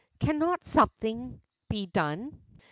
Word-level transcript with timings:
Cannot 0.19 0.67
something 0.67 1.41
he 1.69 1.85
done 1.85 2.41